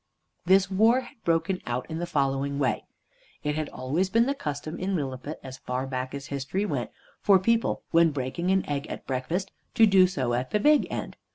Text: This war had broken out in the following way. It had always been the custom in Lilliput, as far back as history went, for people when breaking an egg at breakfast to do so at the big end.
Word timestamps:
This 0.47 0.71
war 0.71 1.01
had 1.01 1.23
broken 1.23 1.61
out 1.67 1.85
in 1.87 1.99
the 1.99 2.07
following 2.07 2.57
way. 2.57 2.85
It 3.43 3.53
had 3.53 3.69
always 3.69 4.09
been 4.09 4.25
the 4.25 4.33
custom 4.33 4.79
in 4.79 4.95
Lilliput, 4.95 5.39
as 5.43 5.59
far 5.59 5.85
back 5.85 6.15
as 6.15 6.25
history 6.25 6.65
went, 6.65 6.89
for 7.21 7.37
people 7.37 7.83
when 7.91 8.09
breaking 8.09 8.49
an 8.49 8.67
egg 8.67 8.87
at 8.87 9.05
breakfast 9.05 9.51
to 9.75 9.85
do 9.85 10.07
so 10.07 10.33
at 10.33 10.49
the 10.49 10.59
big 10.59 10.87
end. 10.89 11.17